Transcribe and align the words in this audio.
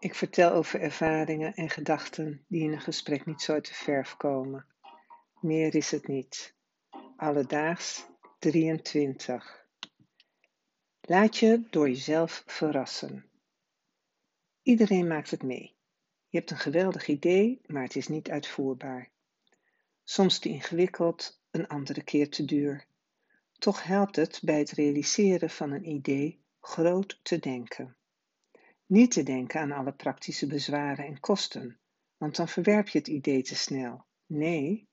Ik 0.00 0.14
vertel 0.14 0.52
over 0.52 0.80
ervaringen 0.80 1.54
en 1.54 1.70
gedachten 1.70 2.44
die 2.48 2.62
in 2.62 2.72
een 2.72 2.80
gesprek 2.80 3.26
niet 3.26 3.42
zo 3.42 3.52
uit 3.52 3.66
de 3.66 3.74
verf 3.74 4.16
komen. 4.16 4.66
Meer 5.40 5.74
is 5.74 5.90
het 5.90 6.08
niet. 6.08 6.54
Alledaags 7.16 8.06
23. 8.38 9.66
Laat 11.00 11.36
je 11.36 11.62
door 11.70 11.88
jezelf 11.88 12.42
verrassen. 12.46 13.30
Iedereen 14.62 15.06
maakt 15.06 15.30
het 15.30 15.42
mee. 15.42 15.76
Je 16.28 16.38
hebt 16.38 16.50
een 16.50 16.58
geweldig 16.58 17.08
idee, 17.08 17.60
maar 17.66 17.82
het 17.82 17.96
is 17.96 18.08
niet 18.08 18.30
uitvoerbaar. 18.30 19.10
Soms 20.04 20.38
te 20.38 20.48
ingewikkeld, 20.48 21.42
een 21.50 21.68
andere 21.68 22.02
keer 22.02 22.30
te 22.30 22.44
duur. 22.44 22.86
Toch 23.58 23.82
helpt 23.82 24.16
het 24.16 24.40
bij 24.44 24.58
het 24.58 24.70
realiseren 24.70 25.50
van 25.50 25.70
een 25.70 25.88
idee 25.88 26.42
groot 26.60 27.20
te 27.22 27.38
denken. 27.38 27.96
Niet 28.90 29.10
te 29.10 29.22
denken 29.22 29.60
aan 29.60 29.72
alle 29.72 29.92
praktische 29.92 30.46
bezwaren 30.46 31.04
en 31.04 31.20
kosten, 31.20 31.78
want 32.16 32.36
dan 32.36 32.48
verwerp 32.48 32.88
je 32.88 32.98
het 32.98 33.08
idee 33.08 33.42
te 33.42 33.54
snel. 33.56 34.04
Nee, 34.26 34.88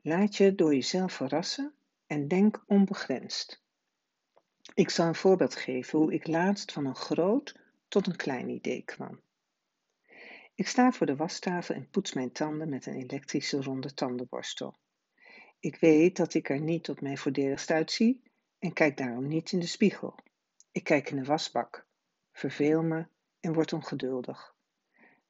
laat 0.00 0.36
je 0.36 0.54
door 0.54 0.74
jezelf 0.74 1.12
verrassen 1.12 1.74
en 2.06 2.28
denk 2.28 2.62
onbegrensd. 2.66 3.62
Ik 4.74 4.90
zal 4.90 5.06
een 5.06 5.14
voorbeeld 5.14 5.54
geven 5.54 5.98
hoe 5.98 6.12
ik 6.12 6.26
laatst 6.26 6.72
van 6.72 6.86
een 6.86 6.94
groot 6.94 7.60
tot 7.88 8.06
een 8.06 8.16
klein 8.16 8.48
idee 8.48 8.82
kwam. 8.82 9.20
Ik 10.54 10.68
sta 10.68 10.92
voor 10.92 11.06
de 11.06 11.16
wastafel 11.16 11.74
en 11.74 11.90
poets 11.90 12.12
mijn 12.12 12.32
tanden 12.32 12.68
met 12.68 12.86
een 12.86 12.94
elektrische 12.94 13.62
ronde 13.62 13.94
tandenborstel. 13.94 14.76
Ik 15.60 15.76
weet 15.76 16.16
dat 16.16 16.34
ik 16.34 16.48
er 16.48 16.60
niet 16.60 16.88
op 16.88 17.00
mijn 17.00 17.18
voordeligst 17.18 17.70
uitzie 17.70 18.22
en 18.58 18.72
kijk 18.72 18.96
daarom 18.96 19.26
niet 19.26 19.52
in 19.52 19.60
de 19.60 19.66
spiegel. 19.66 20.14
Ik 20.72 20.84
kijk 20.84 21.10
in 21.10 21.16
de 21.16 21.24
wasbak, 21.24 21.86
verveel 22.32 22.82
me 22.82 23.06
en 23.40 23.52
word 23.52 23.72
ongeduldig. 23.72 24.54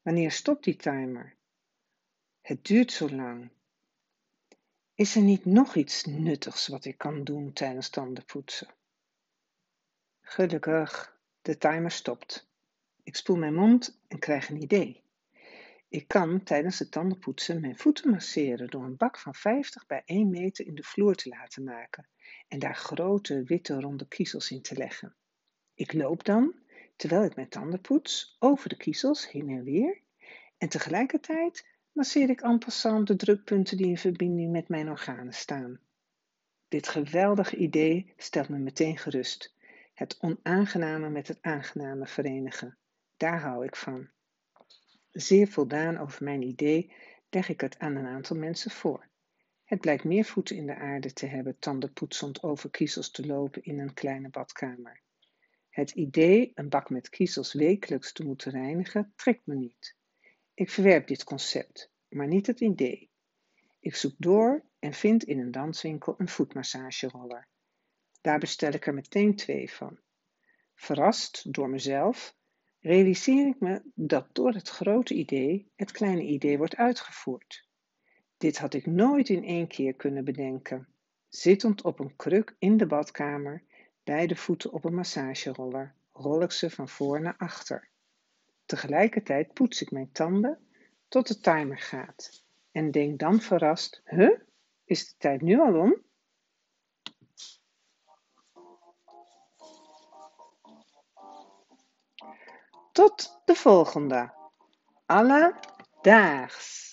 Wanneer 0.03 0.31
stopt 0.31 0.65
die 0.65 0.77
timer? 0.77 1.37
Het 2.41 2.65
duurt 2.65 2.93
zo 2.93 3.11
lang. 3.11 3.51
Is 4.95 5.17
er 5.17 5.23
niet 5.23 5.45
nog 5.45 5.75
iets 5.75 6.05
nuttigs 6.05 6.67
wat 6.69 6.85
ik 6.85 6.99
kan 6.99 7.25
doen 7.25 7.53
tijdens 7.53 7.89
tandenpoetsen? 7.89 8.75
Gelukkig, 10.21 11.21
de 11.43 11.59
timer 11.59 11.91
stopt. 11.91 12.49
Ik 13.03 13.17
spoel 13.17 13.37
mijn 13.37 13.55
mond 13.55 14.01
en 14.09 14.19
krijg 14.19 14.49
een 14.49 14.63
idee. 14.63 15.03
Ik 15.89 16.09
kan 16.09 16.43
tijdens 16.43 16.79
het 16.79 16.91
tandenpoetsen 16.91 17.61
mijn 17.61 17.79
voeten 17.79 18.11
masseren 18.11 18.71
door 18.71 18.85
een 18.85 18.97
bak 18.97 19.19
van 19.19 19.35
50 19.35 19.87
bij 19.87 20.03
1 20.05 20.31
meter 20.31 20.67
in 20.67 20.75
de 20.75 20.83
vloer 20.83 21.15
te 21.15 21.29
laten 21.29 21.65
maken 21.65 22.09
en 22.49 22.59
daar 22.59 22.77
grote 22.77 23.43
witte 23.43 23.81
ronde 23.81 24.09
kiezels 24.09 24.51
in 24.51 24.63
te 24.63 24.77
leggen. 24.77 25.17
Ik 25.75 25.93
loop 25.93 26.25
dan, 26.25 26.55
terwijl 26.99 27.25
ik 27.25 27.37
mijn 27.37 27.49
tanden 27.49 27.81
poets, 27.81 28.37
over 28.39 28.69
de 28.69 28.77
kiezels 28.77 29.31
heen 29.31 29.49
en 29.49 29.65
weer 29.65 30.01
en 30.59 30.69
tegelijkertijd 30.69 31.67
masseer 31.93 32.31
ik 32.31 32.41
en 32.41 32.59
passant 32.59 33.07
de 33.07 33.17
drukpunten 33.17 33.77
die 33.77 33.87
in 33.87 33.99
verbinding 33.99 34.53
met 34.53 34.69
mijn 34.69 34.91
organen 34.91 35.35
staan. 35.35 35.81
Dit 36.69 36.89
geweldige 36.89 37.57
idee 37.57 38.13
stelt 38.17 38.49
me 38.49 38.59
meteen 38.59 38.99
gerust. 38.99 39.55
Het 39.95 40.19
onaangename 40.21 41.09
met 41.09 41.29
het 41.29 41.39
aangename 41.41 42.07
verenigen. 42.07 42.77
Daar 43.17 43.41
hou 43.41 43.65
ik 43.65 43.77
van. 43.77 44.09
Zeer 45.11 45.49
voldaan 45.49 45.99
over 45.99 46.25
mijn 46.25 46.43
idee 46.43 46.93
leg 47.31 47.49
ik 47.49 47.61
het 47.61 47.79
aan 47.79 47.97
een 47.97 48.07
aantal 48.07 48.37
mensen 48.37 48.71
voor. 48.71 49.07
Het 49.65 49.81
blijkt 49.81 50.05
meer 50.05 50.25
voeten 50.25 50.57
in 50.57 50.67
de 50.67 50.75
aarde 50.75 51.13
te 51.13 51.27
hebben 51.27 51.59
tandenpoetsend 51.59 52.43
over 52.43 52.71
kiezels 52.71 53.11
te 53.11 53.27
lopen 53.27 53.63
in 53.63 53.79
een 53.79 53.95
kleine 53.95 54.29
badkamer. 54.29 55.01
Het 55.79 55.91
idee 55.91 56.53
een 56.55 56.69
bak 56.69 56.91
met 56.91 57.09
kiezels 57.09 57.53
wekelijks 57.53 58.13
te 58.13 58.25
moeten 58.25 58.53
reinigen 58.53 59.13
trekt 59.17 59.47
me 59.47 59.55
niet. 59.55 59.97
Ik 60.55 60.71
verwerp 60.71 61.07
dit 61.07 61.25
concept, 61.25 61.91
maar 62.09 62.27
niet 62.27 62.47
het 62.47 62.61
idee. 62.61 63.11
Ik 63.81 63.95
zoek 63.95 64.15
door 64.17 64.65
en 64.79 64.93
vind 64.93 65.25
in 65.25 65.39
een 65.39 65.51
danswinkel 65.51 66.15
een 66.19 66.29
voetmassageroller. 66.29 67.49
Daar 68.21 68.39
bestel 68.39 68.73
ik 68.73 68.87
er 68.87 68.95
meteen 68.95 69.37
twee 69.37 69.73
van. 69.73 69.99
Verrast 70.75 71.53
door 71.53 71.69
mezelf 71.69 72.37
realiseer 72.81 73.47
ik 73.47 73.61
me 73.61 73.83
dat 73.95 74.29
door 74.33 74.53
het 74.53 74.69
grote 74.69 75.15
idee 75.15 75.71
het 75.77 75.91
kleine 75.91 76.23
idee 76.23 76.59
wordt 76.59 76.77
uitgevoerd. 76.77 77.67
Dit 78.37 78.59
had 78.59 78.75
ik 78.75 78.87
nooit 78.87 79.29
in 79.29 79.45
één 79.45 79.67
keer 79.67 79.95
kunnen 79.95 80.25
bedenken. 80.25 80.89
Zittend 81.29 81.83
op 81.83 81.99
een 81.99 82.17
kruk 82.17 82.57
in 82.59 82.77
de 82.77 82.87
badkamer, 82.87 83.67
beide 84.09 84.37
voeten 84.37 84.73
op 84.73 84.85
een 84.85 84.95
massageroller, 84.95 85.95
rol 86.13 86.43
ik 86.43 86.53
ze 86.53 86.71
van 86.71 86.89
voor 86.89 87.21
naar 87.21 87.35
achter. 87.39 87.89
Tegelijkertijd 88.67 89.53
poets 89.53 89.83
ik 89.83 89.91
mijn 89.91 90.13
tanden 90.13 90.59
tot 91.09 91.29
de 91.29 91.41
timer 91.41 91.79
gaat 91.79 92.45
en 92.73 92.91
denk 92.91 93.19
dan 93.19 93.41
verrast: 93.41 94.03
Huh? 94.05 94.39
Is 94.85 95.09
de 95.09 95.15
tijd 95.19 95.41
nu 95.41 95.61
al 95.61 95.75
om? 95.75 96.03
Tot 102.93 103.43
de 103.45 103.55
volgende. 103.55 104.33
Alledaags. 105.07 106.88